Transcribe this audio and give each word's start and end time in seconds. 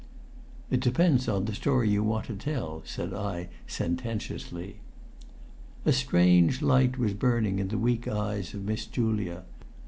"It 0.71 0.79
depends 0.79 1.29
on 1.29 1.45
the 1.45 1.53
story 1.53 1.87
you 1.91 2.03
want 2.03 2.25
to 2.25 2.35
tell," 2.35 2.81
said 2.85 3.13
I, 3.13 3.49
sententiously. 3.67 4.77
A 5.85 5.93
strange 5.93 6.63
light 6.63 6.97
was 6.97 7.13
burning 7.13 7.59
in 7.59 7.67
the 7.67 7.77
weak 7.77 8.07
eyes 8.07 8.55
of 8.55 8.63
Miss 8.65 8.87
Julia. 8.87 9.43